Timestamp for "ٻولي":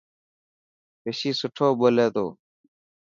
1.79-2.07